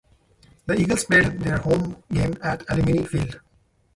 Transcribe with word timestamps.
The 0.65 0.81
Eagles 0.81 1.03
played 1.03 1.41
their 1.41 1.59
home 1.59 2.01
games 2.11 2.37
at 2.41 2.67
Alumni 2.71 3.03
Field. 3.03 3.39